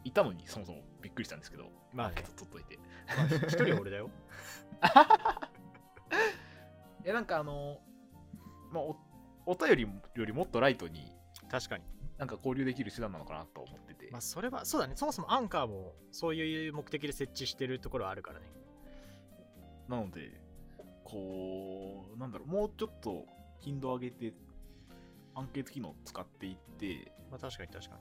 [0.03, 0.81] いたのにそもそも。
[1.01, 2.15] びっくりしたんですけど、まあね。
[2.35, 2.77] 取っといて。
[3.15, 4.09] まあ一人は俺だよ。
[7.05, 7.79] いや、なんかあの、
[8.71, 8.97] まあ、お
[9.45, 11.13] お便りよりもっとライトに、
[11.49, 11.83] 確かに。
[12.17, 14.09] なんか交流できる手段なのかなと思ってて。
[14.11, 14.95] まあそれはそうだね。
[14.95, 18.47] そもそもアンカーもそういう目的で設置してるところはあるからね。
[19.87, 20.41] なので、
[21.09, 23.25] こう、なんだろう、もうちょっと
[23.61, 24.33] 頻度上げて、
[25.35, 27.95] アンケート機能使っていって、まあ確かに確か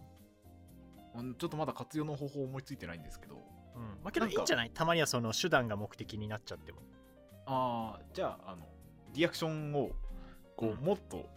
[1.15, 1.21] に。
[1.21, 3.39] うんちょっとまだ活用の方法思いついてないんですけど、う
[3.79, 3.83] ん。
[4.03, 4.71] まあけどないいんじゃない？
[4.75, 6.81] たまにはその手段が目的になっちゃっても。
[7.47, 8.67] ああ、じゃあ、あの、
[9.15, 9.91] リアクションを、
[10.57, 10.77] こう、うん。
[10.85, 11.29] もっと、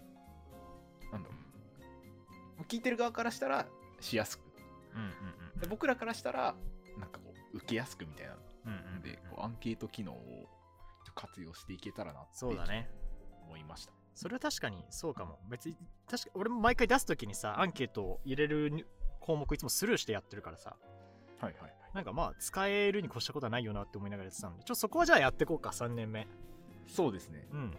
[1.11, 1.35] なんだろ
[2.59, 3.67] う、聞いてる側からしたら
[3.99, 4.41] しやすく、
[4.95, 5.05] うんう
[5.57, 6.55] んで僕らからしたら、
[6.97, 8.33] なんかこう、受けやすくみたいな
[8.65, 10.49] うんうんので、こうアンケート機能を
[11.19, 12.89] 活用していけたらなってそうだね。
[13.45, 13.93] 思いました。
[14.13, 15.39] それは確かにそうかも。
[15.49, 15.75] 別に
[16.09, 18.87] 確か俺も毎回出すときにさアンケートを入れる
[19.19, 20.77] 項目いつもスルーしてやってるからさ。
[21.41, 21.73] はいはいはい。
[21.93, 26.27] なんかまあ使えるに越したことはないよなって思いながらやってたんでちょっとそこはじゃあやっていこうか3年目。
[26.87, 27.47] そうですね。
[27.51, 27.71] うん。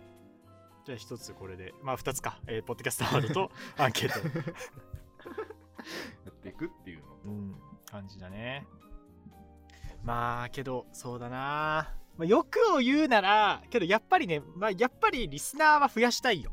[0.85, 4.18] じゃあ一つこれでまあ2つか、えーポッドキャストアワードと アンケート。
[6.24, 7.61] やっていくっていうのと、うん。
[7.87, 8.66] 感じだね。
[10.03, 16.52] まあけどそうだな、まあ、欲を言うならけどやっぱりね、まあ、やっぱりリスナーは増やしたいよ。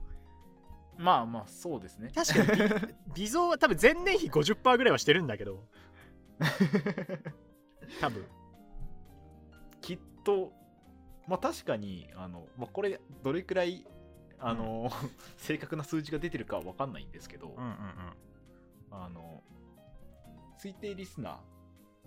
[0.97, 2.09] まあまあ、そうですね。
[2.15, 2.69] 確かに
[3.13, 5.67] 微微増は多分前年比50%ぐらいはしてるんだけど。
[7.99, 8.25] 多分。
[9.81, 10.53] きっと、
[11.27, 13.85] まあ確かに、あの、まあこれ、どれくらい、
[14.39, 14.89] あの、
[15.35, 17.73] 正確な数字が出てるかは分かんないんですけど、うんうんうん。
[18.89, 19.43] あの、
[20.63, 21.41] 推定リスナ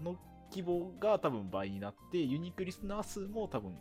[0.00, 0.16] ーの
[0.50, 3.76] 規模が多分倍になって、ユニークリスナー数も多分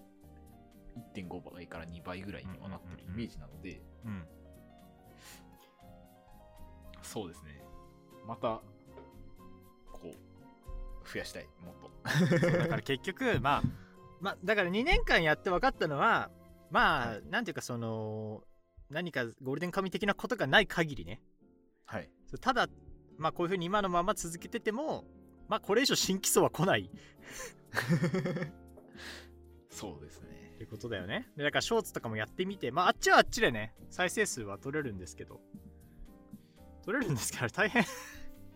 [1.16, 4.24] 1.5倍から2倍ぐらいにはなってるイメージなので、うん
[7.02, 7.64] そうですね。
[8.28, 8.62] また、
[9.92, 12.52] こう、増やしたい、もっと。
[12.52, 13.64] だから結局 まあ
[14.22, 16.30] まあだから2年間やって分かったのは
[16.72, 18.44] まあ、はいなんていうかその
[18.90, 21.22] 何かゴールデンカムイ的なことがない限りね
[21.86, 22.10] はい。
[22.42, 22.68] ただ
[23.18, 25.06] まあこういうふうに今のまま続けてても
[25.50, 26.90] まあこれ以上新規層は来ない。
[29.70, 30.54] そうですね。
[30.56, 30.58] っ。
[30.60, 31.30] てことだよね。
[31.36, 32.72] でだからショーツとかもやってみて。
[32.72, 35.42] まああっちはあっちでね再生数は取れるんですけど。
[36.86, 37.84] 取れるんですけど大変。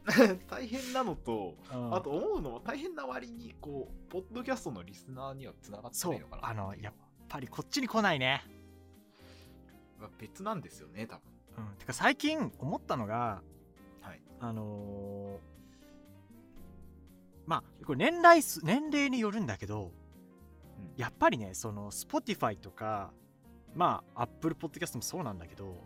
[0.50, 6.50] 大変なのと、ああと思うのは大変な割に、こう、ポッドキャストのリスナーにはつながってないのかな。
[6.50, 6.94] あのやっ
[7.30, 8.44] ぱりこっちに来ないね。
[9.98, 11.20] まあ別なんですよね、多
[11.56, 11.66] 分。
[11.70, 11.76] うん。
[11.78, 13.42] てか最近思ったのが
[14.02, 14.22] はい。
[14.42, 15.53] あのー
[17.46, 19.92] まあこれ年代数年齢によるんだけど
[20.80, 23.12] うんやっぱりねその Spotify とか
[23.76, 25.84] まあ Apple Podcast もそうなんだけど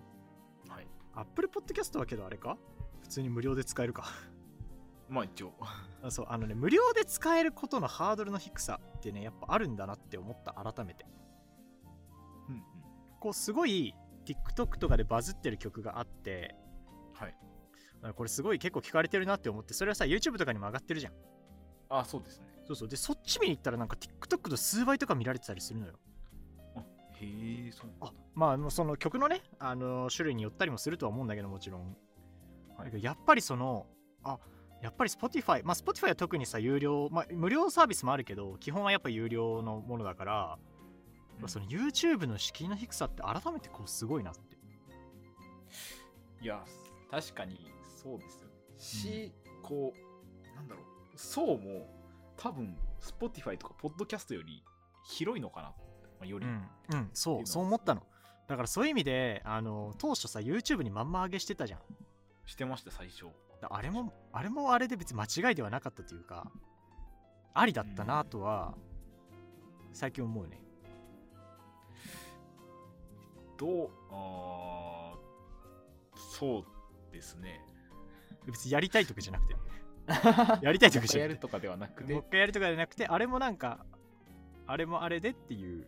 [0.70, 0.88] はい。
[1.16, 2.58] Apple Podcast はけどあれか？
[3.02, 4.06] 普通に無料で使えるか
[5.10, 5.54] まあ一応。
[6.04, 11.06] あそうあのね無料で使えることのハードルの低さってねやっぱあるんだなって思った改めて
[12.50, 12.64] うんうん。
[13.20, 16.56] こうすごい TikTok とかでバズってる曲があって
[17.14, 17.36] はい。
[18.04, 21.14] あこれすごい結構聞かれてるなって思ってそれはさ YouTube とかにも上がってるじゃん
[21.90, 22.46] あ、そうですね。
[22.66, 22.90] そうそう。
[22.90, 25.94] でそっち見に行ったらなんか TikTok の数倍とか見られてたりするのよ。
[26.76, 26.80] あ
[27.22, 31.98] へえ、そうあまあその曲のねあの種類によったりもするとは思うんだけどもちろん、
[32.78, 32.86] はい。
[32.86, 33.88] だけどやっぱりその
[34.24, 34.38] あ
[34.82, 40.58] やっぱり Spotify まあ Spotify は特にさ有料まあ無料サービスもあるけど基本はやっぱ有料のものだから、
[41.42, 41.48] うん。
[41.48, 44.58] その YouTube の敷居の低さって改めてこうすごいなって。
[46.42, 46.64] いや、
[47.10, 48.54] 確かにそうですよね。
[48.78, 49.32] し、
[49.64, 50.86] こう、なんだろう、
[51.18, 51.88] 層も
[52.38, 54.64] 多分、Spotify とか Podcast より
[55.04, 55.68] 広いのかな。
[55.68, 55.74] ま
[56.24, 56.46] あ、より。
[56.46, 58.04] うん、うん、そうそう思ったの
[58.48, 61.80] だからそういう意味であの当初さ YouTube にまんま上げしてたじゃん
[62.46, 63.26] してました、最初。
[63.62, 66.50] だあれもあれもあれで別に間違いではなかったというか
[67.54, 68.76] ありだったなとは
[69.92, 70.62] 最近思うね
[73.58, 77.60] どう、あーそうですね。
[78.46, 79.56] 別にやりたいとかじゃなくて
[80.62, 81.20] やりたいとかじゃなくて。
[81.20, 82.14] やるとかではなくて。
[82.14, 83.86] もう一、回やるとかじゃなくてあれもなんか
[84.66, 85.88] あれもあれでっていう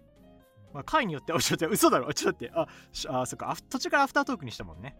[0.73, 2.13] まあ回によってはちょっと嘘だろ。
[2.13, 2.53] ちょっと待って。
[2.55, 3.49] あしあそっか。
[3.49, 4.97] アフ途中からアフタートークにしたもんね。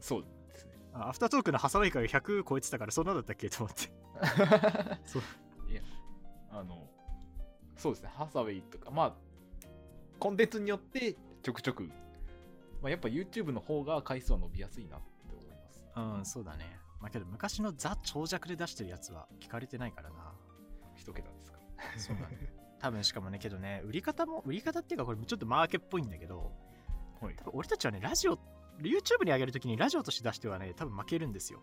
[0.00, 0.72] そうですね。
[0.94, 3.92] あアフタートークのハサウェイカーが100超えてたからそんなだったっけと思って。
[5.04, 5.22] そう。
[5.70, 5.82] いや、
[6.50, 6.88] あの、
[7.76, 9.14] そうですね、ハサウェイとか、まあ、
[10.18, 15.86] コンテンツによってちょくちょく、まあ、やっぱ YouTube の方が回数は伸びやすいなって思います。
[15.96, 20.34] うんそうだねまあけど昔のザ長尺で出してるやつは聞かれてないからな。
[20.94, 21.58] 一桁ですか？
[21.96, 22.52] そうだね。
[22.78, 26.52] 多分しかもねけどね売り方も売り方っていうかこれちょっとマーケっぽいんだけど
[27.20, 27.36] はい。
[27.36, 28.38] 多分俺たちはねラジオ
[28.78, 31.60] YouTube に上げるときにラジオとして出してはね多分負けるんですよ。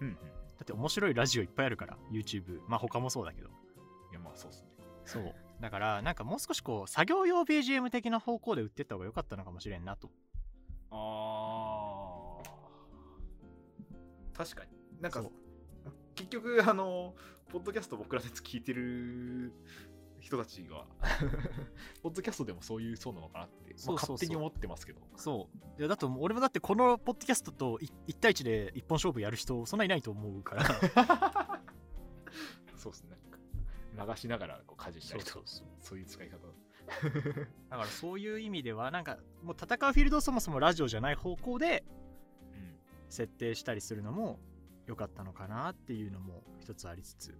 [0.00, 0.14] うんうん。
[0.16, 0.20] だ
[0.62, 3.48] って面白いラジオいっぱいあるから YouTube まあ他もそうだけど。
[3.48, 4.68] いや、まあそうですね。
[5.04, 5.34] そう。
[5.60, 10.10] だからなんかもう少しこう作業用 BGM 的な方向で売ってった方が良かったのかもしれんなと。
[10.90, 10.94] あ
[14.36, 14.70] 確かに。
[15.00, 15.24] なんか
[16.14, 17.14] 結局、あの、
[17.48, 19.52] ポッドキャスト僕らのやつ聞いてる
[20.20, 20.86] 人たちが、
[22.02, 25.00] ポッドキャストでもそういうそうなのかなって、勝手に思ってますけど。
[25.16, 31.60] そういやだと俺もだってこのポッドキャストと1対1で一本勝負やる人そんないないと思うから
[32.76, 33.16] そうですね。
[33.94, 36.38] 流しながらこう家事したりとか、そうそういう使い方。
[37.70, 42.01] だからそういう意味ではなんかもう戦うフィールドをそもそもラジオじゃない方向でうん。
[43.12, 44.40] 設定したりするのも
[44.86, 47.28] 良かったのかなっていうのも一つありつつ。
[47.28, 47.34] うん、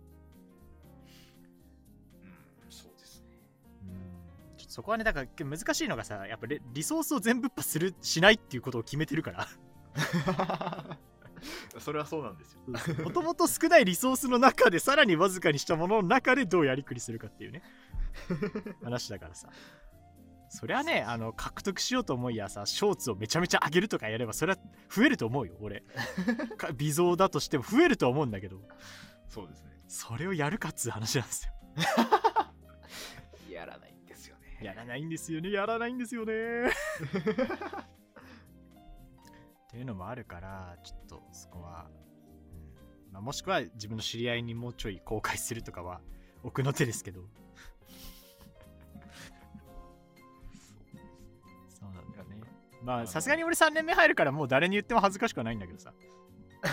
[2.70, 3.38] そうですね。
[3.82, 4.56] うん。
[4.58, 9.48] ちょっとそこはねだから難しいのがさやっぱレリソースを全部破するしないっていうことを決めてるから。
[11.80, 12.60] それはそうなんですよ。
[13.02, 17.62] もともと少ないリソースの中でさらにわずかにしたものの中でどうやりくりするかっていうね。
[18.84, 19.48] 話だからさ
[20.52, 24.58] そりゃねあの獲得しようと思いやさショーツをめちゃめちゃ上げるとかやればそれは
[24.94, 25.82] 増えると思うよ俺。
[26.58, 28.60] か微増だとしても増えるとは思うんだけど。
[29.28, 29.70] そうですね。
[29.88, 31.52] それをやるかっつう話なんですよ。
[33.50, 34.58] やらないんですよね。
[34.62, 36.32] やらないんですよねやらないんですよね。
[36.68, 36.72] っ
[39.70, 41.88] ていうのもあるからちょっとそこは、
[43.08, 43.12] うん。
[43.12, 46.02] まあ、もしくは自分の知り合いにもうちょい公開するとかは
[46.42, 47.26] 奥の手ですけど
[52.84, 55.92] まあさすがに俺3年目入るからもう誰に言っても恥ずかしくはないんだけどさ。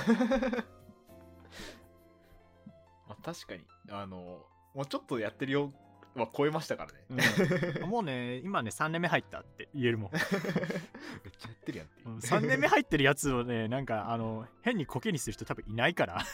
[3.07, 4.45] まあ、確かに、あの、
[4.75, 5.73] もうちょっとやってるよ
[6.15, 7.23] は超えましたからね。
[7.87, 10.11] もうね今ね3年目入ったって言えるもん。
[10.13, 12.17] めっちゃやってるやんっていう。
[12.17, 16.17] 3年目入ってるやつをねなんかあの変にコケにする人多分いないから。
[16.17, 16.25] っ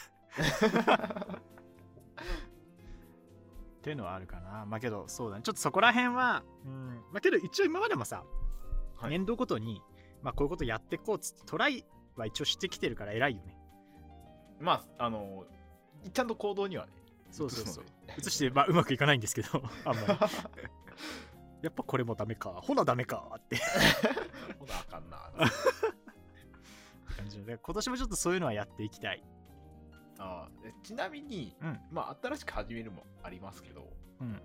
[3.81, 4.65] ていうのはあるかな。
[4.65, 5.43] まあけどそうだね。
[5.43, 7.03] ちょっとそこら辺はうん。
[7.11, 8.25] まあけど一応今までもさ、はい
[9.03, 9.81] 年度ごとに
[10.21, 13.58] まあこういうことやっていこうっつってトライは一応してきてるから偉いよね。
[14.60, 15.45] まあ、あの、
[16.13, 16.91] ちゃんと行動にはね、
[17.31, 17.86] そうそうそう。
[18.17, 20.08] 移してまあうまくいかないんですけどあんまり。
[21.62, 23.58] やっぱこれもダメかほなダメかって。
[24.60, 25.17] ほなあかんな。
[27.17, 29.23] 感じで今年もちょっとそういうのはやっていきたい。
[30.17, 30.47] あ
[30.84, 31.79] ちなみに、うん。
[31.91, 34.31] まあ、新しく始めるもありますけど、うん。
[34.31, 34.39] ま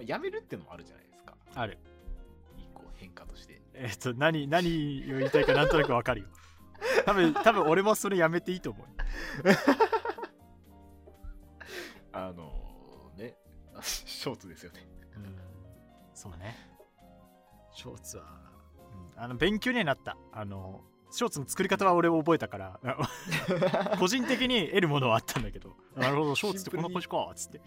[0.00, 1.36] あ、やめるってのもあるじゃないですか。
[1.54, 1.78] ある
[2.96, 3.60] 変化として。
[3.74, 4.68] えっ、と何何
[5.12, 6.28] を言いたいかなんとなくわかるよ。
[7.04, 8.86] 多分多分俺もそれやめていいと思う。
[12.12, 13.36] あのね、
[13.74, 14.88] あ ショーツですよね。
[15.16, 15.36] うん。
[16.14, 16.56] そうね。
[17.72, 18.24] ショーツは、
[19.14, 19.22] うん。
[19.22, 20.16] あの勉強にはなった。
[20.32, 22.80] あのショーツの作り方は俺覚えたから。
[23.98, 25.76] 個人的に得るものはあったんだけど。
[25.94, 27.60] なるほどショーツってこんな感じかっつって、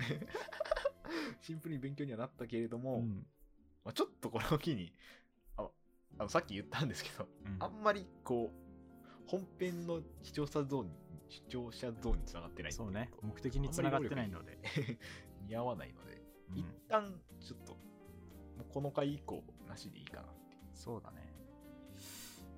[1.41, 3.25] シンプルに勉強にはなったけれども、うん
[3.89, 4.93] まあ、ちょっとこれを機に
[5.57, 5.67] あ
[6.19, 7.55] あのさっき言ったんですけど、うん。
[7.59, 10.91] あんまりこう本編の視聴者ゾーンに
[11.27, 13.09] 視聴者ゾーンにつながってないそうね。
[13.23, 14.59] 目的につながってないので、
[15.47, 16.21] 似 合わないので、
[16.51, 16.57] うん。
[16.59, 17.79] 一旦ちょっとも
[18.61, 20.61] うこの回以降なしでいいかなっていう。
[20.75, 21.33] そうだね。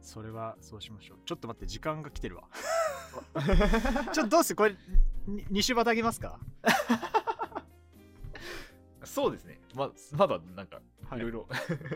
[0.01, 1.19] それはそうしましょう。
[1.25, 2.49] ちょっと待って時間が来てるわ。
[4.11, 4.57] ちょっとどうする？
[4.57, 4.75] これ
[5.27, 6.41] 2週またげますか？
[9.11, 9.59] そうですね。
[9.75, 11.19] ままだなんかはい。
[11.19, 11.47] いろいろ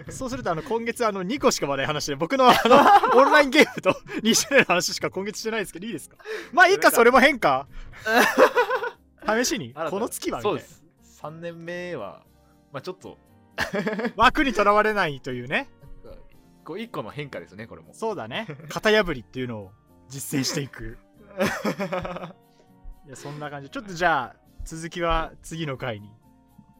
[0.09, 2.75] そうするとあの今月あの2個しか話題話して僕のあの
[3.17, 6.17] オンラインゲームと2周年の話しか今月してないですけどいいですか
[6.51, 7.67] まあいいかそれも変か
[9.25, 9.73] 試しに？
[9.73, 10.83] この月はみたいうです。
[11.21, 12.23] 3年目は
[12.73, 13.17] まあちょっと。
[14.17, 15.69] 枠にとらわれないというね。
[16.65, 17.93] こう一個の変化ですねこれも。
[17.93, 18.47] そうだね。
[18.67, 19.71] 型破りっていうのを
[20.09, 20.97] 実践していく。
[23.07, 23.69] いやそんな感じ。
[23.69, 26.11] ちょっとじゃあ続きは次の回に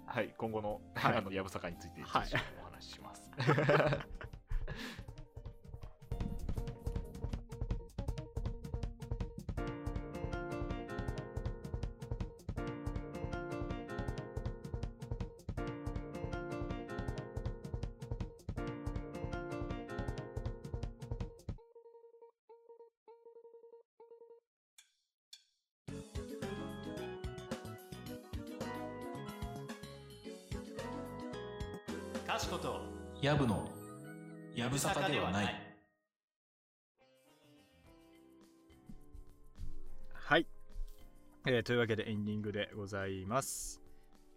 [0.05, 1.15] はい今後の,、はい。
[1.17, 3.31] あのやぶさかについてはいとお話しします、
[32.35, 32.81] かしこと
[33.21, 33.65] やぶの
[34.53, 35.55] やぶさかではない。
[40.11, 40.45] はい、
[41.47, 43.81] えーというわけでエンディングでございます。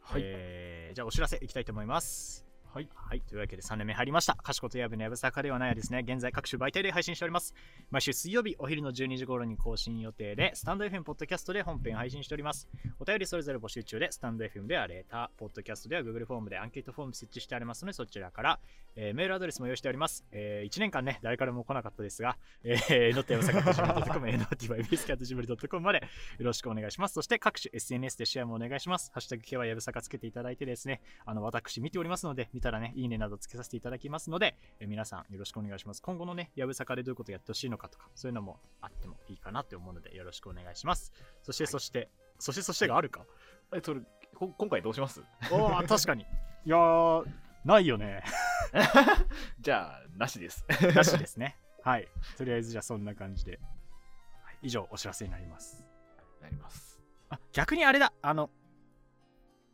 [0.01, 0.23] はい。
[0.25, 2.38] えーじゃあお知らせいきたいと思います
[2.79, 4.37] はい、はい、というわけで3年目入りました。
[4.37, 6.05] かしことやぶのやぶさかではないですね。
[6.07, 7.53] 現在各種媒体で配信しております。
[7.91, 12.69] 毎週水曜日お昼の12時頃に更新予定で、スタンド FM ポッドキャストで本編配信しております。
[13.01, 18.61] お便りそれぞれ募集中で、スタンド FM ではレーター、ポッドキャストでは Google フォームでアンケートフォーム設置してありますので、そちらから、
[18.95, 20.25] えーメールアドレスも用意しております。
[20.31, 25.99] え1年間ね、誰からも来なかったですが、えー、のってやぶさか .gmail.com、notybs.gmail.com まで
[26.39, 27.15] よろしくお願いします。
[27.15, 29.11] そして各種 SNS でシェアもお願いします。
[29.13, 36.03] ハッシュタグ系はやぶさかつけていただいてですね、あの私見ておりますので、見たらね、いいねなどつけさせていただきますので、え皆さんよろしくお願いします。
[36.03, 41.13] 今後のね、やぶさかでどういうことをやってほしいのかとか、そういうのもあってもいいかなって思うので、よろしくお願いします。
[41.43, 43.25] そして、そして、そして、そしてがあるか？
[43.75, 44.01] え、それ、
[44.35, 45.23] こ今回どうします？
[45.51, 46.23] おお、 確かに。
[46.65, 47.25] いやー、
[47.65, 48.23] ないよね。
[49.61, 50.65] じゃあ、なしです。
[50.95, 51.57] なしですね。
[51.83, 52.09] はい。
[52.37, 53.59] とりあえず、じゃあそんな感じで。
[54.63, 55.85] 以上、お知らせになります。
[56.41, 57.01] なります。
[57.31, 58.13] あ、逆にあれだ。
[58.23, 58.51] あの、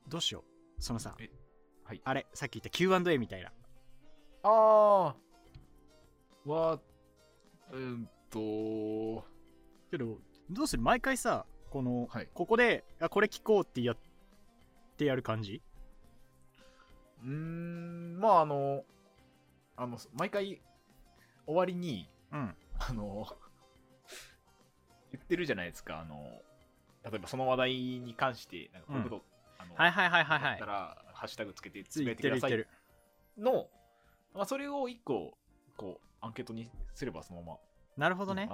[0.08, 0.44] どうしよ
[0.78, 0.82] う。
[0.82, 1.30] そのさ、え
[1.84, 3.52] はいあれ、さっき言った Q&A みたいな。
[4.42, 6.48] あー。
[6.48, 6.80] は、
[7.72, 9.24] うーんと、
[9.90, 10.18] けど、
[10.50, 10.82] どうする？
[10.82, 13.96] 毎回さ、この、はいここで、あ、これ聞こうってやっ
[14.96, 15.62] てやる感じ？
[17.22, 18.84] うーん、まあ、あの、
[19.76, 20.60] あの、毎回、
[21.46, 22.56] 終わりに、うん。
[22.78, 23.26] あの、
[25.12, 26.16] 言ってるじゃないですか、あの、
[27.04, 29.24] 例えばその話題に関して、なんかこういうこと、
[29.58, 30.60] あの、はいはいはいはいはい。
[30.60, 32.66] ら、ハッシュタグつけてつぶやいてください。
[33.38, 33.68] の、
[34.34, 35.36] まあ、それを一個、
[35.76, 37.58] こう、アンケートにすればそのまま
[37.96, 38.48] なるほどね。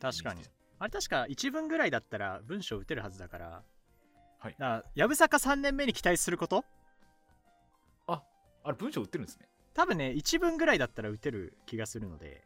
[0.00, 0.42] 確かに
[0.78, 3.62] あれ確か1文ぐらいだったら文章打てるはずだから。
[4.38, 4.56] はい
[4.94, 6.64] やぶさか3年目に期待すること？
[8.06, 8.22] あ、
[8.62, 9.48] あれ文章売ってるんですね。
[9.72, 12.44] 多分ね、1文ぐらいだったら打てる気がするので、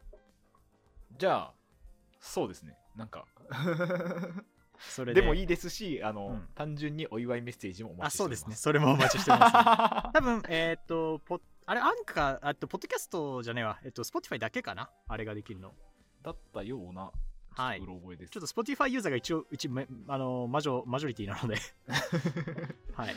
[1.17, 1.53] じゃあ、
[2.19, 2.77] そうですね。
[2.95, 3.25] なんか、
[4.79, 5.21] それで。
[5.21, 8.25] でもいいですし、あの、うん単純にお祝いメッセージもおあ、待ちしてます。
[8.25, 8.55] そうですね。
[8.55, 9.53] それもお待ちしてます、
[10.13, 13.79] 多分、えーっと、ポあれ、アンカー、あと、ポッドキャストじゃねえわ。
[13.83, 14.89] えっと、Spotify だけかな？
[15.07, 15.73] あれができるの。
[16.23, 17.11] だったような、
[17.51, 18.31] はいちょっとうろ覚えです。
[18.31, 21.57] ちょっと Spotify ユーザーが一応、うち、めあの、マジョ、マジョリティなので、
[22.93, 23.15] はい。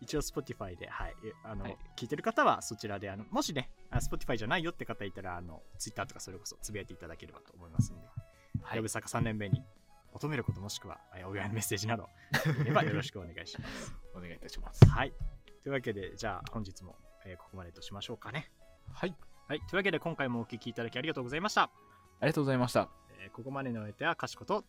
[0.00, 1.14] 一応 Spotify で、はい。
[1.24, 8.06] えあの、はい聞いてる方はそちらで、あの、もしね、あ Spotify じゃないよって方いたら、あの、Twitter とかそれこそつぶやいていただければと思いますので、
[8.62, 9.62] はいやぶさか3年目に
[10.14, 12.08] 求めることもしくは、えお祝いのメッセージなど、
[12.60, 13.94] いればよろしくお願いします。
[14.14, 14.84] お願いいたします。
[14.86, 15.12] はい。
[15.62, 18.50] というわけで、じゃあ本日も、えーここまでとしましょうかね。
[18.92, 19.14] はい。
[19.48, 19.60] はい。
[19.60, 21.62] というわけで、今回もお聞きいただきありがとうございました。
[21.62, 21.70] あ
[22.22, 22.88] りがとうございました。
[23.20, 24.64] えーここまでのお相手はかしこと、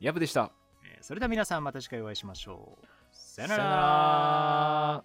[0.00, 0.50] ヤブでした。
[0.84, 2.86] えーそれでは皆さんまた次回お会いしましょう。
[3.12, 5.04] さよなら